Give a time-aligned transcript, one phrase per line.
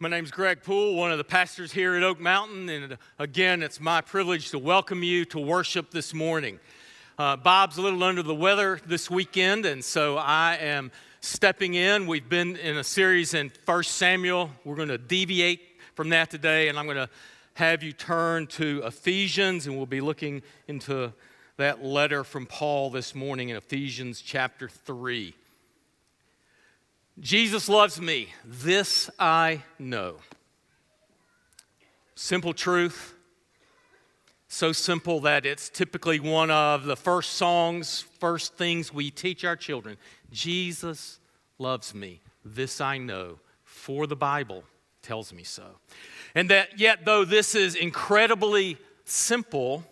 [0.00, 3.80] My name's Greg Poole, one of the pastors here at Oak Mountain, and again, it's
[3.80, 6.60] my privilege to welcome you to worship this morning.
[7.18, 12.06] Uh, Bob's a little under the weather this weekend, and so I am stepping in.
[12.06, 14.52] We've been in a series in 1 Samuel.
[14.64, 15.62] We're going to deviate
[15.96, 17.10] from that today, and I'm going to
[17.54, 21.12] have you turn to Ephesians, and we'll be looking into
[21.56, 25.34] that letter from Paul this morning in Ephesians chapter 3.
[27.20, 28.28] Jesus loves me.
[28.44, 30.16] This I know.
[32.14, 33.14] Simple truth.
[34.46, 39.56] So simple that it's typically one of the first songs, first things we teach our
[39.56, 39.96] children.
[40.30, 41.18] Jesus
[41.58, 42.20] loves me.
[42.44, 44.64] This I know, for the Bible
[45.02, 45.64] tells me so.
[46.34, 49.84] And that yet, though this is incredibly simple,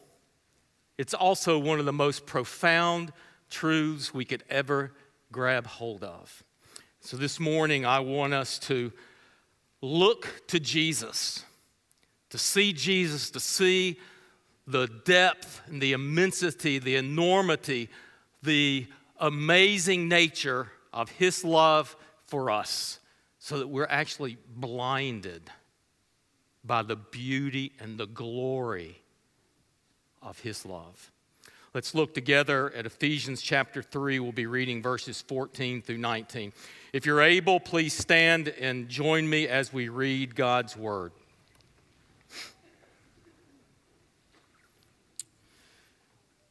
[0.97, 3.13] it's also one of the most profound
[3.51, 4.93] truths we could ever
[5.33, 6.45] grab hold of.
[7.07, 8.91] So this morning, I want us to
[9.81, 11.45] look to Jesus,
[12.31, 14.01] to see Jesus, to see
[14.67, 17.91] the depth and the immensity, the enormity,
[18.43, 18.89] the
[19.21, 22.99] amazing nature of His love for us,
[23.39, 25.43] so that we're actually blinded
[26.65, 28.97] by the beauty and the glory
[30.23, 31.13] of His love.
[31.77, 34.19] Let's look together at Ephesians chapter 3.
[34.19, 36.55] We'll be reading verses 14 through 19.
[36.95, 41.13] If you're able, please stand and join me as we read God's word.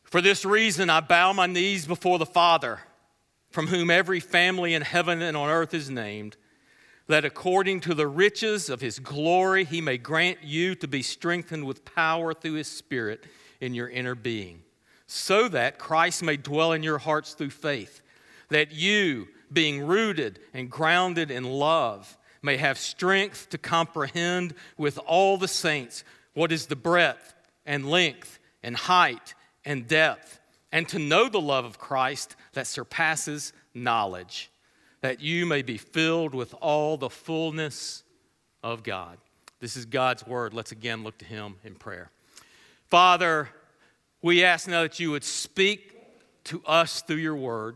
[0.03, 2.81] For this reason, I bow my knees before the Father,
[3.49, 6.37] from whom every family in heaven and on earth is named,
[7.07, 11.65] that according to the riches of his glory, he may grant you to be strengthened
[11.65, 13.23] with power through his Spirit
[13.59, 14.61] in your inner being
[15.07, 18.01] so that Christ may dwell in your hearts through faith,
[18.49, 25.37] that you, being rooted and grounded in love, may have strength to comprehend with all
[25.37, 27.33] the saints what is the breadth
[27.65, 29.33] and length and height
[29.63, 30.39] and depth,
[30.71, 34.51] and to know the love of Christ that surpasses knowledge,
[35.01, 38.03] that you may be filled with all the fullness
[38.63, 39.17] of God.
[39.59, 40.53] This is God's word.
[40.53, 42.11] Let's again look to Him in prayer.
[42.88, 43.49] Father,
[44.25, 45.94] we ask now that you would speak
[46.46, 47.75] to us through your word,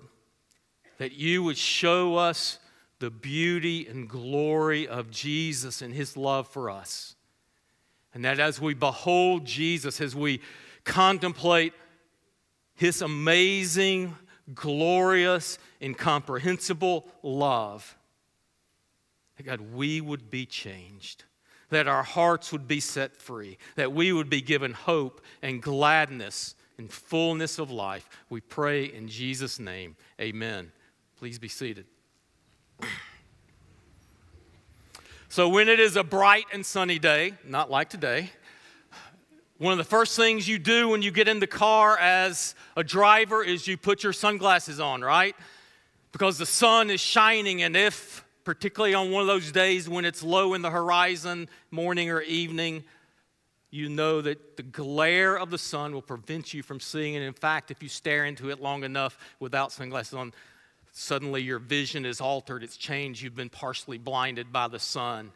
[0.97, 2.57] that you would show us
[2.97, 7.15] the beauty and glory of Jesus and his love for us.
[8.15, 10.41] And that as we behold Jesus, as we
[10.85, 11.73] contemplate
[12.73, 14.15] his amazing,
[14.55, 17.95] glorious, incomprehensible love,
[19.37, 21.25] that God, we would be changed
[21.69, 26.55] that our hearts would be set free, that we would be given hope and gladness
[26.77, 28.09] and fullness of life.
[28.29, 29.95] We pray in Jesus' name.
[30.19, 30.71] Amen.
[31.17, 31.85] Please be seated.
[35.27, 38.31] So, when it is a bright and sunny day, not like today,
[39.59, 42.83] one of the first things you do when you get in the car as a
[42.83, 45.35] driver is you put your sunglasses on, right?
[46.13, 50.23] Because the sun is shining, and if particularly on one of those days when it's
[50.23, 52.83] low in the horizon, morning or evening,
[53.69, 57.21] you know that the glare of the sun will prevent you from seeing it.
[57.21, 60.33] In fact, if you stare into it long enough without sunglasses on,
[60.91, 63.21] suddenly your vision is altered, it's changed.
[63.21, 65.31] You've been partially blinded by the sun,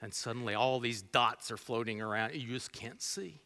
[0.00, 2.36] and suddenly all these dots are floating around.
[2.36, 3.40] You just can't see.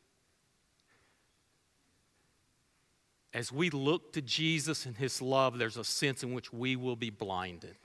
[3.33, 6.97] As we look to Jesus and his love, there's a sense in which we will
[6.97, 7.77] be blinded.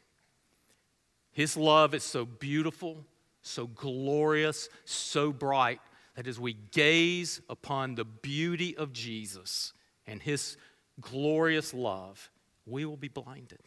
[1.32, 3.06] His love is so beautiful,
[3.42, 5.80] so glorious, so bright
[6.16, 9.74] that as we gaze upon the beauty of Jesus
[10.06, 10.58] and his
[11.00, 12.30] glorious love,
[12.66, 13.62] we will be blinded.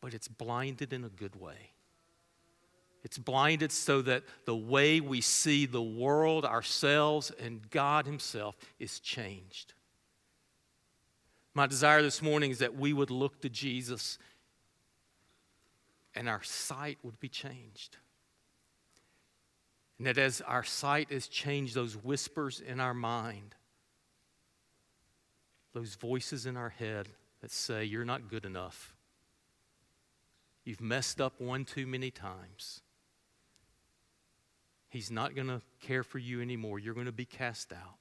[0.00, 1.72] But it's blinded in a good way.
[3.04, 9.00] It's blinded so that the way we see the world, ourselves, and God Himself is
[9.00, 9.74] changed.
[11.54, 14.18] My desire this morning is that we would look to Jesus
[16.14, 17.96] and our sight would be changed.
[19.98, 23.54] And that as our sight is changed, those whispers in our mind,
[25.72, 27.08] those voices in our head
[27.40, 28.94] that say, You're not good enough.
[30.64, 32.82] You've messed up one too many times.
[34.88, 36.78] He's not going to care for you anymore.
[36.78, 37.98] You're going to be cast out.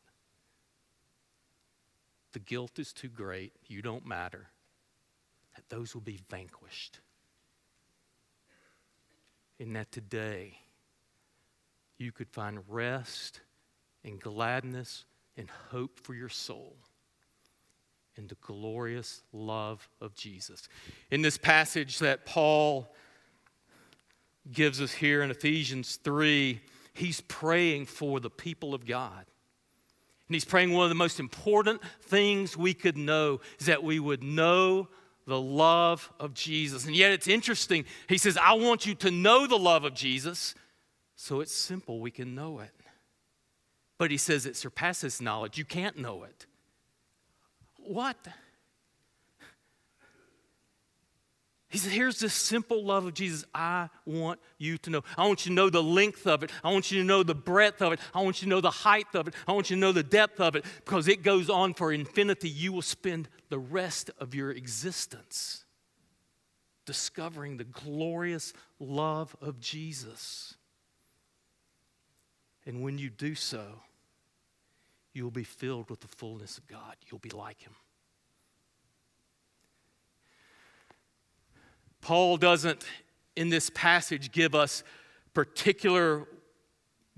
[2.34, 3.54] The guilt is too great.
[3.68, 4.48] You don't matter.
[5.56, 7.00] That those will be vanquished
[9.62, 10.58] in that today
[12.00, 13.42] you could find rest
[14.04, 15.06] and gladness
[15.38, 16.76] and hope for your soul
[18.18, 20.68] in the glorious love of Jesus.
[21.12, 22.92] In this passage that Paul
[24.52, 26.60] gives us here in Ephesians 3,
[26.96, 29.26] he's praying for the people of God.
[30.28, 34.00] And he's praying one of the most important things we could know is that we
[34.00, 34.88] would know
[35.28, 36.86] the love of Jesus.
[36.86, 37.86] And yet it's interesting.
[38.08, 40.56] He says, I want you to know the love of Jesus.
[41.16, 42.72] So it's simple, we can know it.
[43.98, 45.58] But he says it surpasses knowledge.
[45.58, 46.48] You can't know it.
[47.78, 48.18] What?
[51.72, 55.04] He said, Here's this simple love of Jesus I want you to know.
[55.18, 56.52] I want you to know the length of it.
[56.66, 58.00] I want you to know the breadth of it.
[58.14, 59.34] I want you to know the height of it.
[59.48, 62.50] I want you to know the depth of it because it goes on for infinity.
[62.50, 65.64] You will spend the rest of your existence
[66.86, 70.56] discovering the glorious love of Jesus.
[72.66, 73.64] And when you do so,
[75.14, 76.98] you'll be filled with the fullness of God.
[77.10, 77.76] You'll be like Him.
[82.02, 82.84] Paul doesn't,
[83.36, 84.84] in this passage, give us
[85.34, 86.28] particular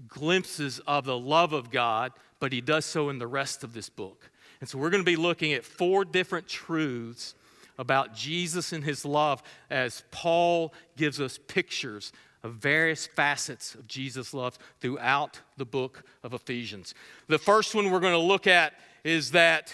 [0.07, 3.89] glimpses of the love of God, but he does so in the rest of this
[3.89, 4.29] book.
[4.59, 7.35] And so we're going to be looking at four different truths
[7.77, 12.11] about Jesus and his love as Paul gives us pictures
[12.43, 16.93] of various facets of Jesus' love throughout the book of Ephesians.
[17.27, 19.73] The first one we're going to look at is that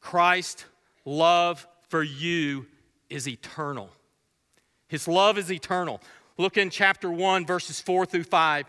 [0.00, 0.64] Christ's
[1.04, 2.66] love for you
[3.10, 3.90] is eternal.
[4.88, 6.00] His love is eternal.
[6.38, 8.66] Look in chapter 1, verses 4 through 5.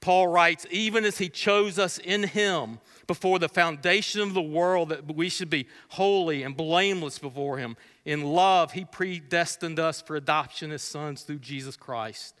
[0.00, 4.90] Paul writes, Even as he chose us in him before the foundation of the world,
[4.90, 7.76] that we should be holy and blameless before him.
[8.04, 12.34] In love, he predestined us for adoption as sons through Jesus Christ,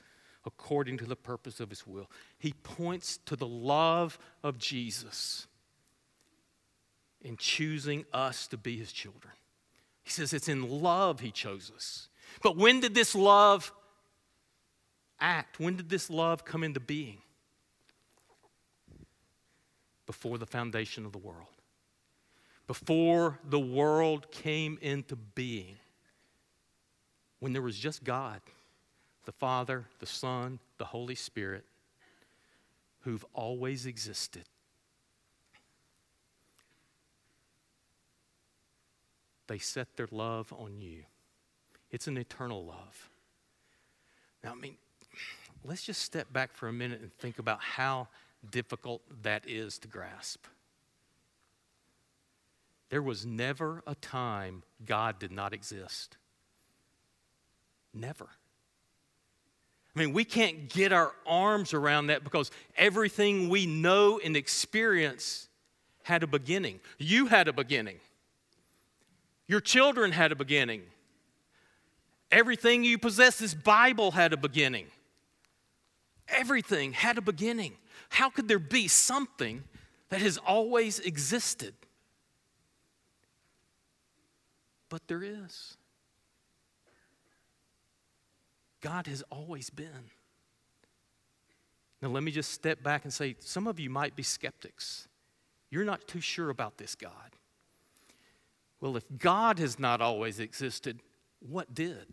[0.44, 2.10] according to the purpose of his will.
[2.38, 5.46] He points to the love of Jesus
[7.22, 9.32] in choosing us to be his children.
[10.06, 12.06] He says it's in love he chose us.
[12.40, 13.72] But when did this love
[15.18, 15.58] act?
[15.58, 17.18] When did this love come into being?
[20.06, 21.48] Before the foundation of the world.
[22.68, 25.74] Before the world came into being.
[27.40, 28.40] When there was just God,
[29.24, 31.64] the Father, the Son, the Holy Spirit,
[33.00, 34.44] who've always existed.
[39.46, 41.04] They set their love on you.
[41.90, 43.10] It's an eternal love.
[44.42, 44.76] Now, I mean,
[45.64, 48.08] let's just step back for a minute and think about how
[48.50, 50.44] difficult that is to grasp.
[52.90, 56.16] There was never a time God did not exist.
[57.92, 58.28] Never.
[59.94, 65.48] I mean, we can't get our arms around that because everything we know and experience
[66.02, 66.80] had a beginning.
[66.98, 67.96] You had a beginning.
[69.48, 70.82] Your children had a beginning.
[72.30, 74.86] Everything you possess, this Bible had a beginning.
[76.28, 77.74] Everything had a beginning.
[78.08, 79.62] How could there be something
[80.08, 81.74] that has always existed?
[84.88, 85.76] But there is.
[88.80, 90.10] God has always been.
[92.02, 95.08] Now, let me just step back and say some of you might be skeptics.
[95.70, 97.36] You're not too sure about this God.
[98.86, 101.00] Well, if God has not always existed,
[101.40, 102.06] what did?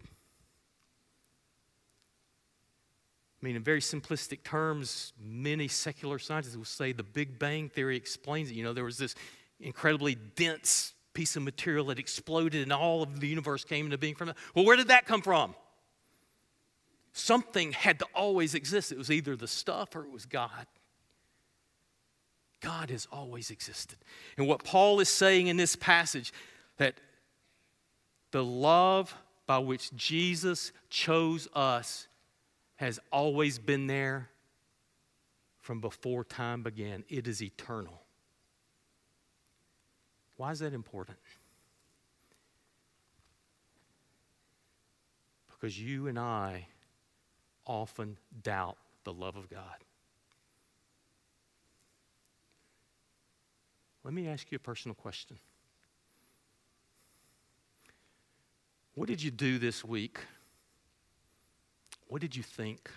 [3.40, 7.96] I mean, in very simplistic terms, many secular scientists will say the Big Bang Theory
[7.96, 8.56] explains it.
[8.56, 9.14] You know, there was this
[9.60, 14.16] incredibly dense piece of material that exploded and all of the universe came into being
[14.16, 14.36] from it.
[14.56, 15.54] Well, where did that come from?
[17.12, 18.92] Something had to always exist.
[18.92, 20.66] It was either the stuff or it was God.
[22.62, 24.00] God has always existed.
[24.38, 26.34] And what Paul is saying in this passage
[26.78, 26.96] that
[28.32, 29.16] the love
[29.46, 32.08] by which Jesus chose us
[32.78, 34.30] has always been there
[35.62, 37.04] from before time began.
[37.10, 38.02] It is eternal.
[40.38, 41.18] Why is that important?
[45.48, 46.68] Because you and I
[47.66, 49.84] often doubt the love of God.
[54.04, 55.38] Let me ask you a personal question.
[58.96, 60.20] What did you do this week?
[62.08, 62.92] What did you think?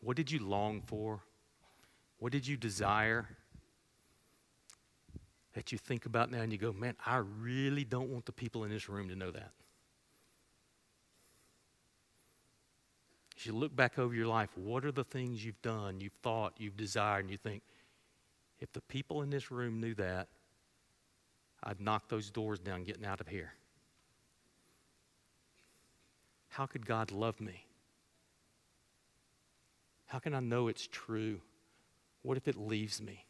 [0.00, 1.20] What did you long for?
[2.18, 3.28] What did you desire?
[5.54, 8.64] That you think about now and you go, man, I really don't want the people
[8.64, 9.52] in this room to know that.
[13.36, 16.54] As you look back over your life, what are the things you've done, you've thought,
[16.58, 17.62] you've desired, and you think,
[18.58, 20.28] if the people in this room knew that,
[21.62, 23.52] I'd knock those doors down getting out of here.
[26.54, 27.66] How could God love me?
[30.06, 31.40] How can I know it's true?
[32.22, 33.26] What if it leaves me?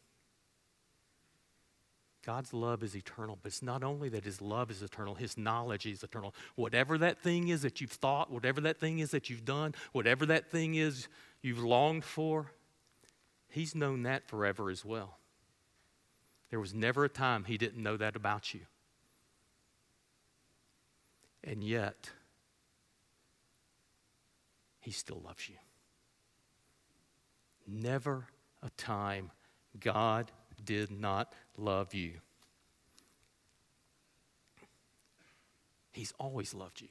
[2.23, 5.87] God's love is eternal, but it's not only that His love is eternal, His knowledge
[5.87, 6.35] is eternal.
[6.53, 10.27] Whatever that thing is that you've thought, whatever that thing is that you've done, whatever
[10.27, 11.07] that thing is
[11.41, 12.51] you've longed for,
[13.49, 15.17] He's known that forever as well.
[16.51, 18.61] There was never a time He didn't know that about you.
[21.43, 22.11] And yet,
[24.85, 25.55] He still loves you.
[27.67, 28.27] Never
[28.61, 29.31] a time
[29.79, 30.31] God
[30.63, 32.19] did not love you.
[35.91, 36.89] He's always loved you.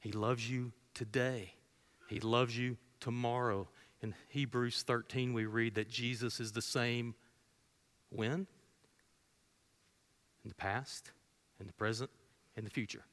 [0.00, 1.52] He loves you today.
[2.08, 3.68] He loves you tomorrow.
[4.00, 7.16] In Hebrews 13, we read that Jesus is the same
[8.08, 8.46] when?
[10.42, 11.10] In the past,
[11.60, 12.08] in the present,
[12.56, 13.04] in the future.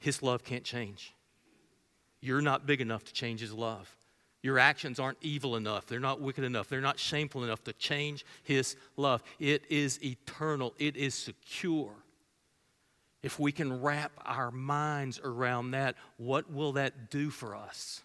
[0.00, 1.14] His love can't change.
[2.20, 3.94] You're not big enough to change His love.
[4.42, 5.86] Your actions aren't evil enough.
[5.86, 6.68] They're not wicked enough.
[6.68, 9.22] They're not shameful enough to change His love.
[9.38, 11.92] It is eternal, it is secure.
[13.22, 18.02] If we can wrap our minds around that, what will that do for us?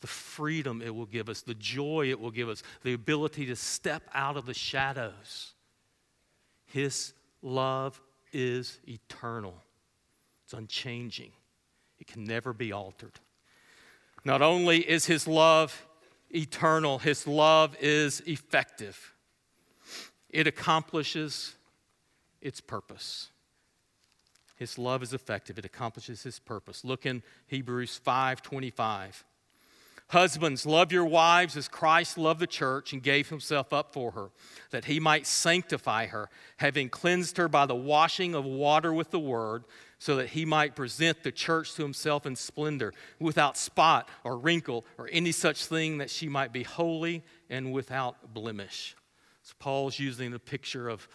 [0.00, 3.56] The freedom it will give us, the joy it will give us, the ability to
[3.56, 5.52] step out of the shadows.
[6.66, 7.12] His
[7.42, 8.00] love
[8.32, 9.54] is eternal,
[10.44, 11.32] it's unchanging,
[11.98, 13.20] it can never be altered.
[14.24, 15.86] Not only is his love
[16.30, 19.14] eternal, his love is effective.
[20.30, 21.54] It accomplishes
[22.40, 23.30] its purpose.
[24.56, 25.58] His love is effective.
[25.58, 26.84] It accomplishes his purpose.
[26.84, 29.24] Look in Hebrews 5:25.
[30.10, 34.30] Husbands, love your wives as Christ loved the church and gave himself up for her,
[34.70, 39.18] that he might sanctify her, having cleansed her by the washing of water with the
[39.18, 39.64] word,
[39.98, 44.86] so that he might present the church to himself in splendor, without spot or wrinkle
[44.96, 48.96] or any such thing, that she might be holy and without blemish.
[49.42, 51.06] So Paul's using the picture of,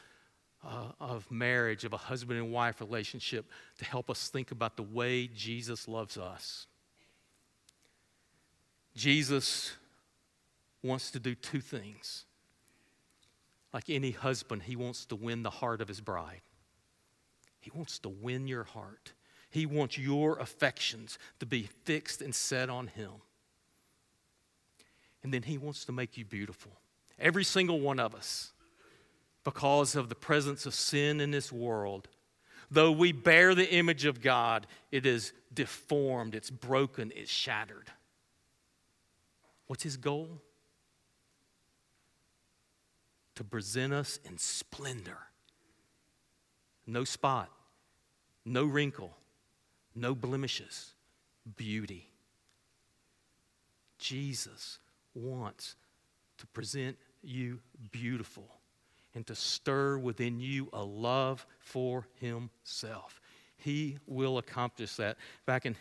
[0.63, 4.83] uh, of marriage, of a husband and wife relationship, to help us think about the
[4.83, 6.67] way Jesus loves us.
[8.95, 9.73] Jesus
[10.83, 12.25] wants to do two things.
[13.73, 16.41] Like any husband, he wants to win the heart of his bride.
[17.59, 19.13] He wants to win your heart.
[19.50, 23.12] He wants your affections to be fixed and set on him.
[25.23, 26.73] And then he wants to make you beautiful.
[27.17, 28.51] Every single one of us,
[29.43, 32.09] because of the presence of sin in this world,
[32.69, 37.89] though we bear the image of God, it is deformed, it's broken, it's shattered.
[39.67, 40.41] What's his goal?
[43.36, 45.17] To present us in splendor.
[46.86, 47.50] No spot,
[48.46, 49.15] no wrinkle,
[49.96, 50.93] no blemishes,
[51.55, 52.10] beauty.
[53.98, 54.79] Jesus
[55.15, 55.75] wants
[56.38, 57.60] to present you
[57.91, 58.50] beautiful
[59.15, 63.22] and to stir within you a love for Himself.
[63.58, 65.17] He will accomplish that.
[65.46, 65.75] Back in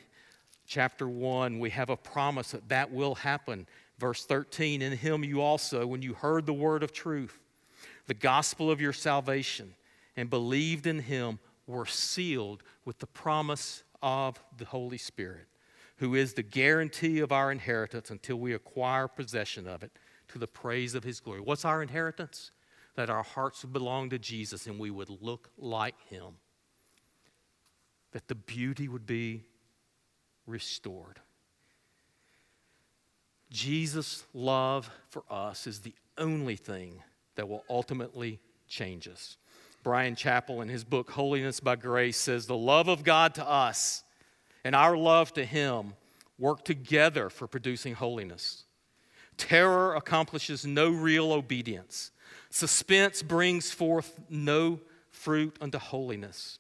[0.72, 3.66] chapter 1, we have a promise that that will happen.
[3.98, 7.38] Verse 13, in him you also, when you heard the word of truth,
[8.06, 9.74] the gospel of your salvation,
[10.16, 15.46] and believed in him, were sealed with the promise of the Holy Spirit,
[15.98, 19.92] who is the guarantee of our inheritance until we acquire possession of it
[20.28, 21.40] to the praise of his glory.
[21.40, 22.50] What's our inheritance?
[22.96, 26.38] That our hearts would belong to Jesus and we would look like him.
[28.12, 29.44] That the beauty would be
[30.46, 31.20] restored.
[33.50, 37.02] Jesus' love for us is the only thing
[37.36, 39.36] that will ultimately change us.
[39.82, 44.04] Bryan Chapell, in his book Holiness by Grace, says the love of God to us
[44.64, 45.94] and our love to Him
[46.38, 48.64] work together for producing holiness.
[49.36, 52.10] Terror accomplishes no real obedience,
[52.50, 54.80] suspense brings forth no
[55.10, 56.58] fruit unto holiness.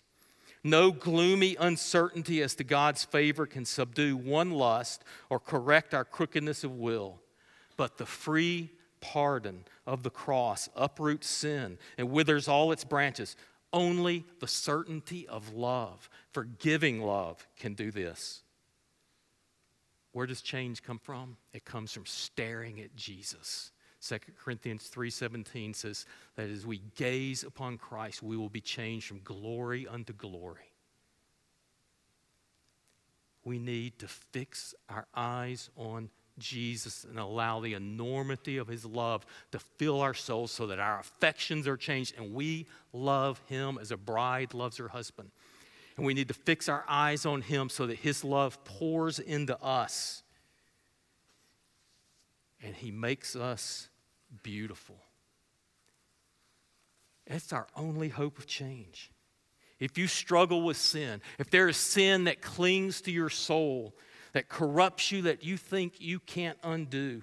[0.64, 6.62] No gloomy uncertainty as to God's favor can subdue one lust or correct our crookedness
[6.62, 7.20] of will,
[7.76, 13.36] but the free pardon of the cross uproots sin and withers all its branches.
[13.72, 18.42] Only the certainty of love, forgiving love, can do this.
[20.12, 21.38] Where does change come from?
[21.52, 23.72] It comes from staring at Jesus.
[24.02, 29.20] 2 Corinthians 3:17 says that as we gaze upon Christ, we will be changed from
[29.20, 30.72] glory unto glory.
[33.44, 39.26] We need to fix our eyes on Jesus and allow the enormity of his love
[39.50, 43.90] to fill our souls so that our affections are changed and we love him as
[43.90, 45.30] a bride loves her husband.
[45.96, 49.60] And we need to fix our eyes on Him so that His love pours into
[49.62, 50.22] us.
[52.62, 53.88] And He makes us
[54.42, 54.96] beautiful.
[57.26, 59.10] It's our only hope of change.
[59.78, 63.94] If you struggle with sin, if there is sin that clings to your soul,
[64.32, 67.22] that corrupts you, that you think you can't undo,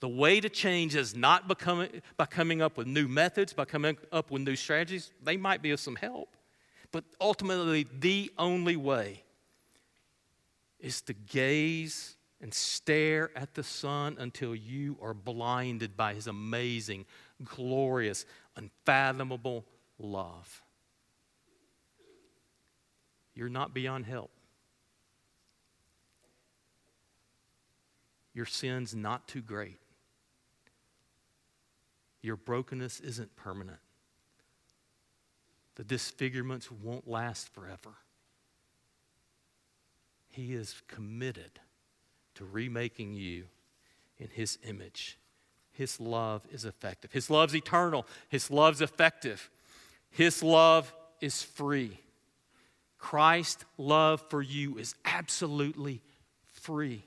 [0.00, 3.98] the way to change is not becoming, by coming up with new methods, by coming
[4.12, 5.10] up with new strategies.
[5.22, 6.36] They might be of some help.
[6.92, 9.24] But ultimately, the only way
[10.78, 17.04] is to gaze and stare at the sun until you are blinded by His amazing,
[17.42, 18.24] glorious,
[18.56, 19.64] unfathomable
[19.98, 20.62] love.
[23.34, 24.30] You're not beyond help.
[28.34, 29.80] Your sin's not too great.
[32.22, 33.78] Your brokenness isn't permanent.
[35.76, 37.94] The disfigurements won't last forever.
[40.28, 41.60] He is committed
[42.38, 43.44] to remaking you
[44.18, 45.18] in His image.
[45.72, 47.12] His love is effective.
[47.12, 48.06] His love's eternal.
[48.28, 49.48] His love's effective.
[50.10, 52.00] His love is free.
[52.98, 56.02] Christ's love for you is absolutely
[56.46, 57.04] free.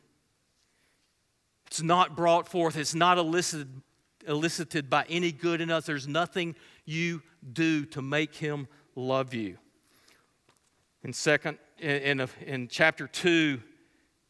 [1.68, 3.82] It's not brought forth, it's not elicited
[4.28, 5.86] elicited by any good in us.
[5.86, 7.24] There's nothing you
[7.54, 9.58] do to make him love you.
[11.04, 13.60] In second, in, in, in chapter 2,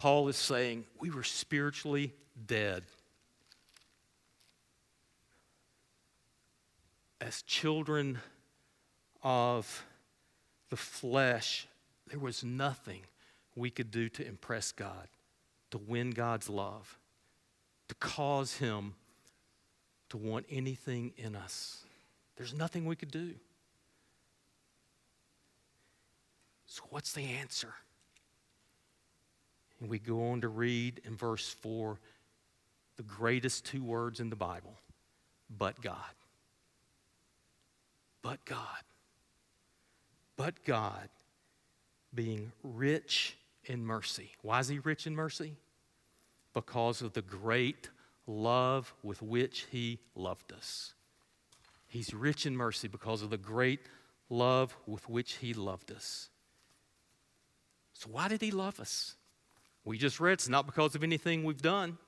[0.00, 2.14] Paul is saying we were spiritually
[2.46, 2.84] dead.
[7.20, 8.18] As children
[9.22, 9.84] of
[10.70, 11.68] the flesh,
[12.06, 13.02] there was nothing
[13.54, 15.06] we could do to impress God,
[15.70, 16.98] to win God's love,
[17.88, 18.94] to cause Him
[20.08, 21.84] to want anything in us.
[22.36, 23.34] There's nothing we could do.
[26.64, 27.74] So, what's the answer?
[29.80, 31.98] And we go on to read in verse 4
[32.96, 34.74] the greatest two words in the Bible
[35.58, 35.96] but God.
[38.22, 38.82] But God.
[40.36, 41.08] But God
[42.14, 44.30] being rich in mercy.
[44.42, 45.56] Why is he rich in mercy?
[46.54, 47.88] Because of the great
[48.26, 50.94] love with which he loved us.
[51.90, 53.80] He's rich in mercy because of the great
[54.30, 56.30] love with which He loved us.
[57.92, 59.16] So, why did He love us?
[59.84, 61.98] We just read it's not because of anything we've done.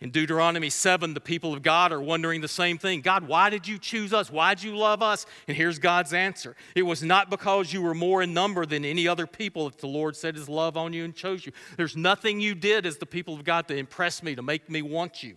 [0.00, 3.66] In Deuteronomy 7, the people of God are wondering the same thing God, why did
[3.66, 4.30] you choose us?
[4.30, 5.24] Why did you love us?
[5.48, 9.08] And here's God's answer It was not because you were more in number than any
[9.08, 11.52] other people that the Lord set his love on you and chose you.
[11.76, 14.82] There's nothing you did as the people of God to impress me, to make me
[14.82, 15.36] want you.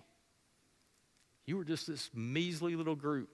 [1.46, 3.30] You were just this measly little group.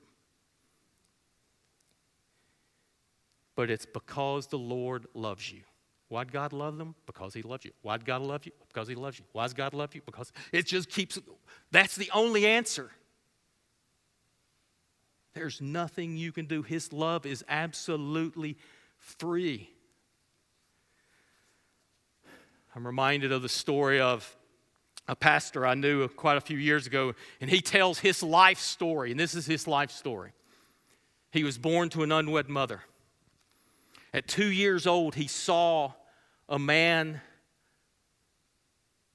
[3.56, 5.62] But it's because the Lord loves you.
[6.14, 6.94] Why'd God love them?
[7.08, 7.72] Because He loves you.
[7.82, 8.52] Why'd God love you?
[8.68, 9.26] Because He loves you.
[9.32, 10.02] Why does God love you?
[10.06, 11.18] Because it just keeps,
[11.72, 12.92] that's the only answer.
[15.34, 16.62] There's nothing you can do.
[16.62, 18.58] His love is absolutely
[19.00, 19.72] free.
[22.76, 24.38] I'm reminded of the story of
[25.08, 29.10] a pastor I knew quite a few years ago, and he tells his life story,
[29.10, 30.34] and this is his life story.
[31.32, 32.84] He was born to an unwed mother.
[34.14, 35.94] At two years old, he saw
[36.50, 37.22] a man,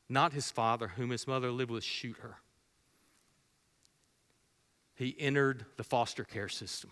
[0.08, 2.36] not his father, whom his mother lived with, shoot her.
[4.94, 6.90] He entered the foster care system.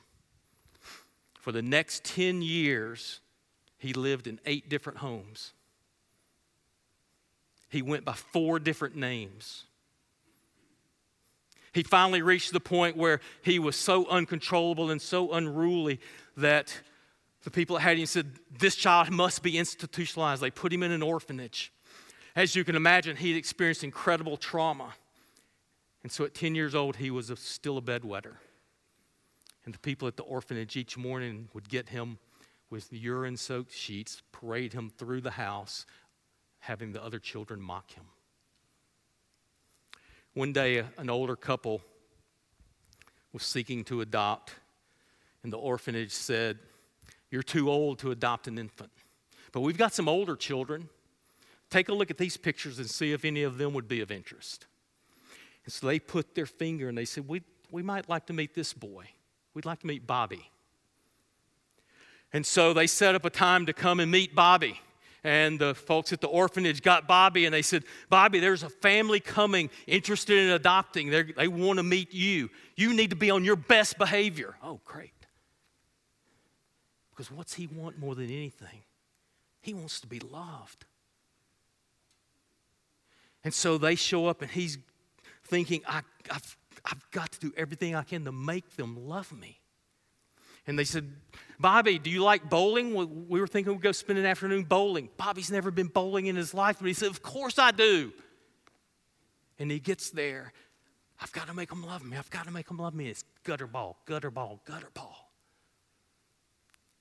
[1.40, 3.20] For the next 10 years,
[3.79, 5.53] he lived in eight different homes.
[7.68, 9.64] He went by four different names.
[11.72, 16.01] He finally reached the point where he was so uncontrollable and so unruly
[16.37, 16.81] that
[17.46, 20.42] the people that had him said, This child must be institutionalized.
[20.42, 21.72] They put him in an orphanage.
[22.35, 24.94] As you can imagine, he experienced incredible trauma.
[26.02, 28.38] And so at 10 years old, he was a, still a bedwetter.
[29.64, 32.18] And the people at the orphanage each morning would get him
[32.68, 35.87] with urine soaked sheets, parade him through the house,
[36.59, 38.06] having the other children mock him.
[40.35, 41.80] One day, an older couple
[43.32, 44.56] was seeking to adopt,
[45.44, 46.59] and the orphanage said,
[47.37, 48.90] You're too old to adopt an infant.
[49.53, 50.88] But we've got some older children.
[51.68, 54.11] Take a look at these pictures and see if any of them would be of
[54.11, 54.64] interest.
[55.66, 58.55] And so they put their finger and they said, We, we might like to meet
[58.55, 59.05] this boy.
[59.53, 60.51] We'd like to meet Bobby.
[62.33, 64.81] And so they set up a time to come and meet Bobby.
[65.22, 69.20] And the folks at the orphanage got Bobby and they said, Bobby, there's a family
[69.20, 71.11] coming interested in adopting.
[71.11, 72.49] They're, they want to meet you.
[72.77, 74.57] You need to be on your best behavior.
[74.62, 75.12] Oh, great.
[77.16, 78.83] Because what's he want more than anything?
[79.62, 80.85] He wants to be loved.
[83.42, 84.76] And so they show up and he's
[85.44, 89.61] thinking, I, have I've got to do everything I can to make them love me.
[90.66, 91.11] And they said,
[91.59, 93.29] Bobby, do you like bowling?
[93.29, 95.09] We were thinking we'd go spend an afternoon bowling.
[95.16, 98.12] Bobby's never been bowling in his life, but he said, Of course I do.
[99.59, 100.52] And he gets there.
[101.20, 102.16] I've got to make them love me.
[102.16, 103.09] I've got to make them love me.
[103.09, 105.25] It's gutter ball, gutter ball, gutter ball.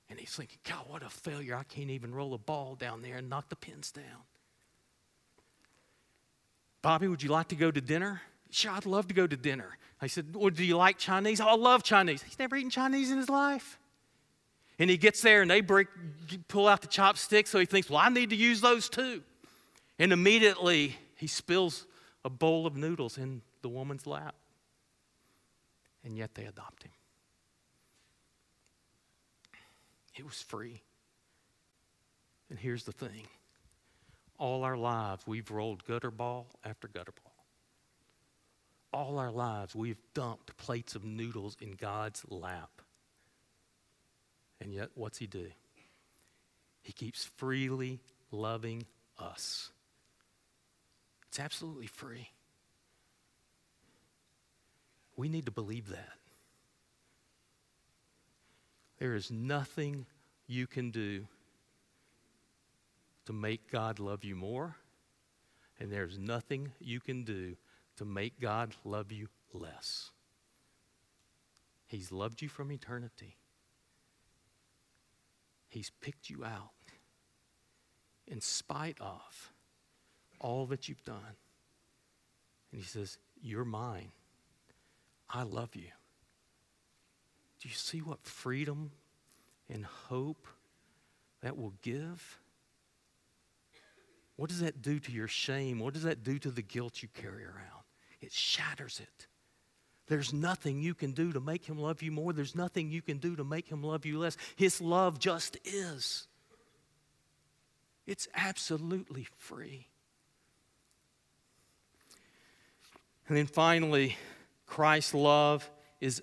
[0.08, 1.56] And he's thinking, God, what a failure.
[1.56, 4.24] I can't even roll a ball down there and knock the pins down.
[6.82, 8.22] Bobby, would you like to go to dinner?
[8.50, 9.76] Sure, I'd love to go to dinner.
[10.00, 11.40] I said, Well, do you like Chinese?
[11.40, 12.22] Oh, I love Chinese.
[12.22, 13.78] He's never eaten Chinese in his life.
[14.78, 15.88] And he gets there and they break,
[16.48, 19.22] pull out the chopsticks, so he thinks, Well, I need to use those too.
[19.98, 21.86] And immediately he spills
[22.24, 24.34] a bowl of noodles in the woman's lap.
[26.04, 26.92] And yet they adopt him.
[30.16, 30.82] It was free.
[32.50, 33.26] And here's the thing
[34.38, 37.36] all our lives, we've rolled gutter ball after gutter ball
[38.96, 42.70] all our lives, we've dumped plates of noodles in God's lap.
[44.58, 45.48] And yet, what's He do?
[46.82, 48.00] He keeps freely
[48.30, 48.86] loving
[49.18, 49.70] us.
[51.28, 52.30] It's absolutely free.
[55.14, 56.14] We need to believe that.
[58.98, 60.06] There is nothing
[60.46, 61.26] you can do
[63.26, 64.76] to make God love you more,
[65.78, 67.56] and there's nothing you can do
[67.96, 70.10] to make God love you less.
[71.86, 73.36] He's loved you from eternity.
[75.68, 76.70] He's picked you out
[78.26, 79.52] in spite of
[80.40, 81.36] all that you've done.
[82.72, 84.10] And He says, You're mine.
[85.28, 85.90] I love you.
[87.66, 88.92] You see what freedom
[89.68, 90.46] and hope
[91.42, 92.38] that will give?
[94.36, 95.80] What does that do to your shame?
[95.80, 97.76] What does that do to the guilt you carry around?
[98.20, 99.26] it shatters it.
[100.08, 102.32] There's nothing you can do to make him love you more.
[102.32, 104.36] There's nothing you can do to make him love you less.
[104.54, 106.26] His love just is.
[108.06, 109.88] It's absolutely free.
[113.28, 114.16] And then finally,
[114.66, 115.68] Christ's love
[116.00, 116.22] is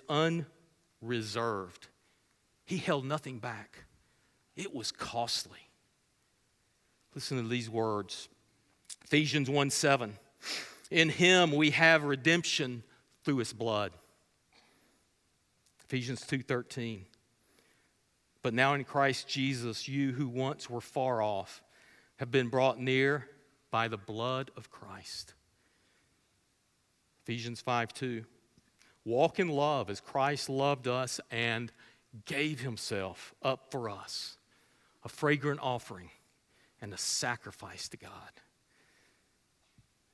[1.04, 1.88] unreserved.
[2.64, 3.84] He held nothing back,
[4.56, 5.58] it was costly.
[7.14, 8.28] Listen to these words
[9.04, 10.16] Ephesians 1 7.
[10.90, 12.82] In him we have redemption
[13.24, 13.92] through his blood.
[15.84, 17.04] Ephesians 2:13.
[18.42, 21.62] But now in Christ Jesus you who once were far off
[22.16, 23.28] have been brought near
[23.70, 25.34] by the blood of Christ.
[27.22, 28.24] Ephesians 5:2.
[29.04, 31.70] Walk in love as Christ loved us and
[32.24, 34.36] gave himself up for us,
[35.04, 36.10] a fragrant offering
[36.80, 38.10] and a sacrifice to God.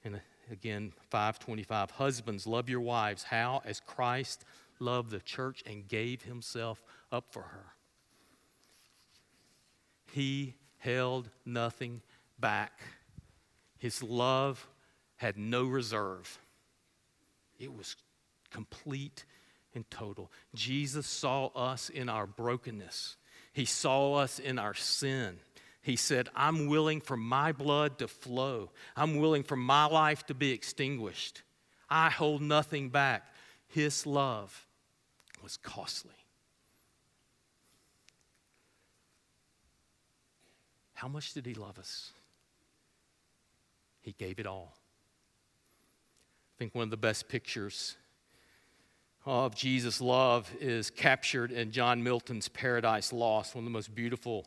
[0.05, 0.19] And uh,
[0.51, 4.45] again 525 husbands love your wives how as christ
[4.81, 7.67] loved the church and gave himself up for her.
[10.13, 12.01] He held nothing
[12.39, 12.81] back.
[13.79, 14.67] His love
[15.17, 16.39] had no reserve.
[17.59, 17.95] It was
[18.51, 19.25] complete
[19.75, 23.17] and total jesus saw us in our brokenness
[23.53, 25.39] he saw us in our sin
[25.83, 28.71] he said, I'm willing for my blood to flow.
[28.97, 31.43] I'm willing for my life to be extinguished.
[31.89, 33.27] I hold nothing back.
[33.67, 34.67] His love
[35.43, 36.15] was costly.
[40.93, 42.13] How much did he love us?
[44.03, 44.75] He gave it all.
[46.55, 47.97] I think one of the best pictures
[49.25, 54.47] of Jesus' love is captured in John Milton's Paradise Lost, one of the most beautiful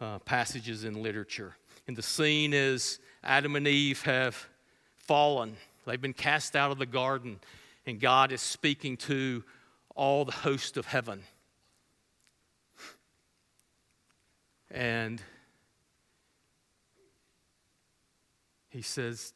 [0.00, 1.56] uh, passages in literature.
[1.86, 4.48] And the scene is Adam and Eve have
[4.96, 7.40] fallen, they've been cast out of the garden,
[7.86, 9.44] and God is speaking to
[9.94, 11.22] all the host of heaven.
[14.70, 15.22] And
[18.70, 19.32] he says,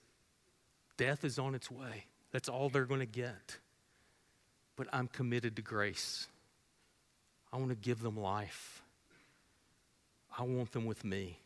[0.97, 2.07] Death is on its way.
[2.33, 3.59] That's all they're going to get.
[4.79, 6.29] But I'm committed to grace.
[7.53, 8.81] I want to give them life.
[10.39, 11.41] I want them with me.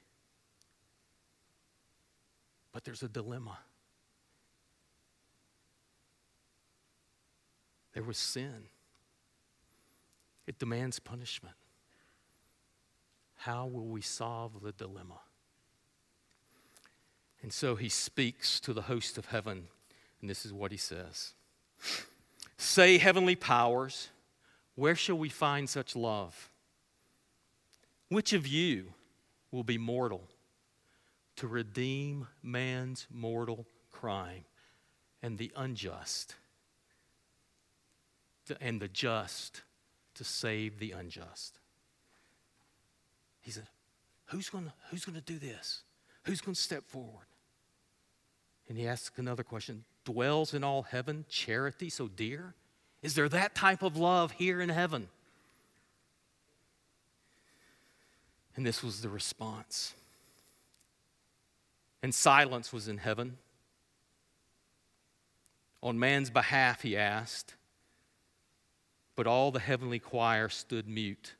[2.72, 3.58] But there's a dilemma.
[7.94, 8.68] There was sin,
[10.46, 11.56] it demands punishment.
[13.36, 15.20] How will we solve the dilemma?
[17.42, 19.66] And so he speaks to the host of heaven,
[20.20, 21.34] and this is what he says
[22.62, 24.08] Say, heavenly powers,
[24.76, 26.48] where shall we find such love?
[28.08, 28.94] Which of you
[29.50, 30.28] will be mortal
[31.36, 34.44] to redeem man's mortal crime
[35.24, 36.36] and the unjust
[38.60, 39.62] and the just
[40.14, 41.58] to save the unjust?
[43.40, 43.66] He said,
[44.26, 45.82] Who's going who's going to do this?
[46.22, 47.26] Who's going to step forward?
[48.68, 52.54] And he asks another question Dwells in all heaven charity so dear?
[53.02, 55.08] Is there that type of love here in heaven?
[58.56, 59.94] And this was the response.
[62.02, 63.38] And silence was in heaven.
[65.82, 67.54] On man's behalf, he asked,
[69.16, 71.34] but all the heavenly choir stood mute.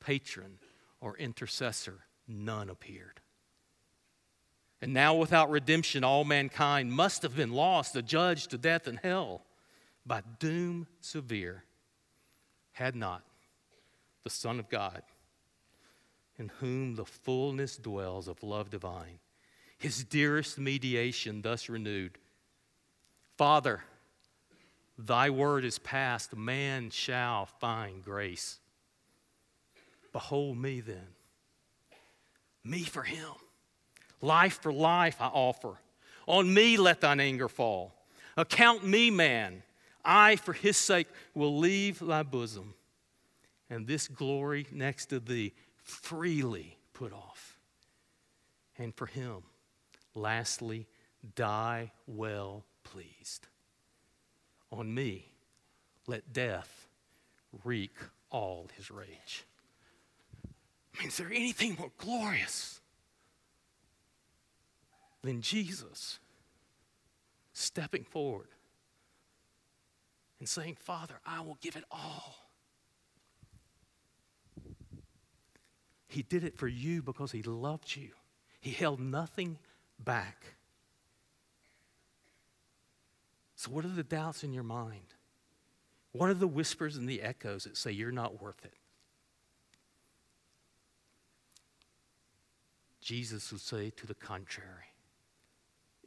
[0.00, 0.58] Patron
[1.00, 3.20] or intercessor, none appeared.
[4.82, 9.42] And now, without redemption, all mankind must have been lost, adjudged to death and hell
[10.04, 11.64] by doom severe,
[12.72, 13.22] had not
[14.22, 15.02] the Son of God,
[16.38, 19.18] in whom the fullness dwells of love divine,
[19.78, 22.18] his dearest mediation thus renewed.
[23.38, 23.82] Father,
[24.98, 28.58] thy word is past, man shall find grace.
[30.12, 31.08] Behold me then,
[32.62, 33.32] me for him.
[34.20, 35.74] Life for life I offer.
[36.26, 37.94] On me let thine anger fall.
[38.36, 39.62] Account me man
[40.06, 42.74] I, for his sake, will leave thy bosom,
[43.68, 45.52] and this glory next to thee
[45.82, 47.58] freely put off.
[48.78, 49.42] And for him,
[50.14, 50.86] lastly,
[51.34, 53.48] die well pleased.
[54.70, 55.32] On me,
[56.06, 56.86] let death
[57.64, 57.94] wreak
[58.30, 59.44] all his rage.
[60.94, 62.75] I mean, is there anything more glorious
[65.26, 66.18] than Jesus
[67.52, 68.48] stepping forward
[70.38, 72.36] and saying, Father, I will give it all.
[76.08, 78.10] He did it for you because He loved you,
[78.60, 79.58] He held nothing
[79.98, 80.44] back.
[83.56, 85.14] So, what are the doubts in your mind?
[86.12, 88.74] What are the whispers and the echoes that say you're not worth it?
[93.00, 94.95] Jesus would say to the contrary,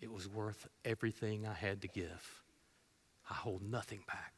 [0.02, 2.42] it was worth everything I had to give.
[3.30, 4.34] I hold nothing back.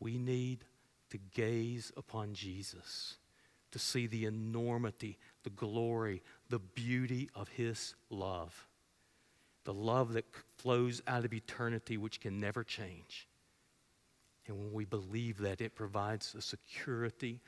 [0.00, 0.64] We need
[1.10, 3.16] to gaze upon Jesus
[3.72, 8.66] to see the enormity, the glory, the beauty of his love.
[9.64, 10.24] The love that
[10.56, 13.28] flows out of eternity, which can never change.
[14.46, 17.40] And when we believe that, it provides a security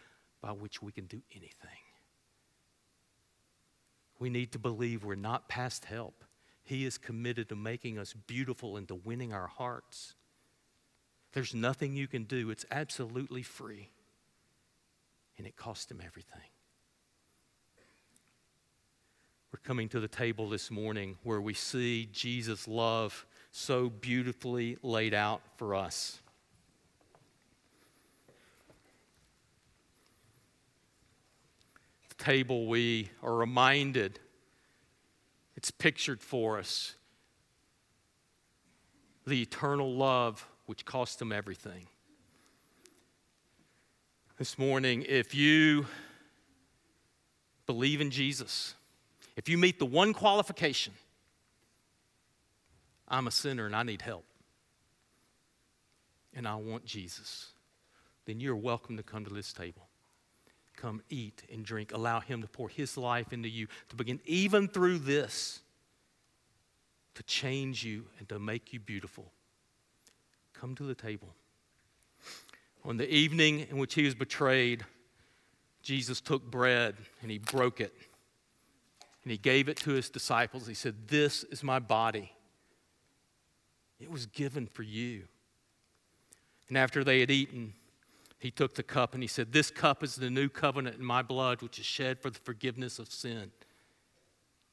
[0.43, 1.79] by which we can do anything.
[4.21, 6.25] We need to believe we're not past help.
[6.63, 10.15] He is committed to making us beautiful and to winning our hearts.
[11.33, 13.91] There's nothing you can do, it's absolutely free.
[15.39, 16.43] And it cost him everything.
[19.53, 25.15] We're coming to the table this morning where we see Jesus' love so beautifully laid
[25.15, 26.21] out for us.
[32.21, 34.21] Table, we are reminded
[35.57, 36.95] it's pictured for us
[39.27, 41.87] the eternal love which cost him everything.
[44.39, 45.87] This morning, if you
[47.67, 48.75] believe in Jesus,
[49.37, 50.95] if you meet the one qualification,
[53.07, 54.25] I'm a sinner and I need help,
[56.33, 57.53] and I want Jesus,
[58.25, 59.90] then you're welcome to come to this table.
[60.81, 61.93] Come eat and drink.
[61.93, 65.61] Allow Him to pour His life into you to begin, even through this,
[67.15, 69.31] to change you and to make you beautiful.
[70.55, 71.35] Come to the table.
[72.85, 74.85] On the evening in which He was betrayed,
[75.83, 77.95] Jesus took bread and He broke it.
[79.23, 80.67] And He gave it to His disciples.
[80.67, 82.33] He said, This is my body.
[84.01, 85.25] It was given for you.
[86.69, 87.75] And after they had eaten,
[88.41, 91.23] he took the cup and he said, This cup is the new covenant in my
[91.23, 93.53] blood, which is shed for the forgiveness of sin.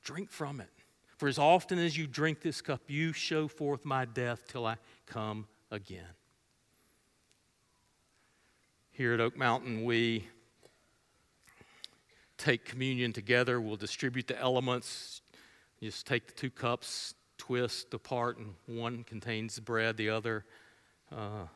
[0.04, 0.70] Drink from it.
[1.18, 4.78] For as often as you drink this cup, you show forth my death till I
[5.06, 6.08] come again.
[8.92, 10.28] Here at Oak Mountain, we
[12.38, 13.60] take communion together.
[13.60, 15.22] We'll distribute the elements.
[15.82, 20.46] You just take the two cups, twist apart, and one contains the bread, the other,
[21.12, 21.48] uh,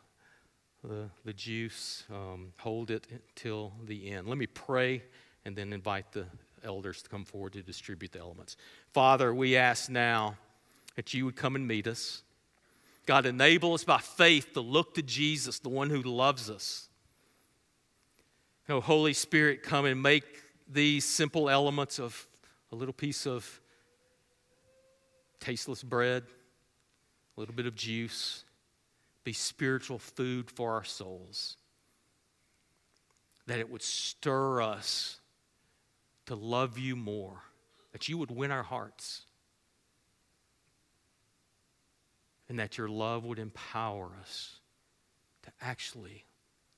[0.83, 2.03] the, the juice.
[2.11, 4.27] Um, hold it till the end.
[4.27, 5.03] Let me pray
[5.45, 6.25] and then invite the
[6.63, 8.57] elders to come forward to distribute the elements.
[8.93, 10.37] Father, we ask now
[10.95, 12.23] that you would come and meet us.
[13.05, 16.87] God, enable us by faith to look to Jesus, the one who loves us.
[18.69, 20.23] Oh, Holy Spirit, come and make
[20.71, 22.27] these simple elements of
[22.71, 23.59] a little piece of
[25.39, 26.23] tasteless bread,
[27.35, 28.45] a little bit of juice,
[29.23, 31.57] be spiritual food for our souls.
[33.47, 35.19] That it would stir us
[36.25, 37.41] to love you more,
[37.91, 39.23] that you would win our hearts,
[42.47, 44.59] and that your love would empower us
[45.43, 46.25] to actually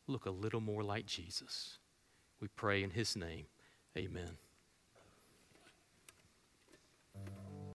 [0.08, 1.78] look a little more like Jesus.
[2.40, 3.46] We pray in his name.
[3.98, 4.38] Amen.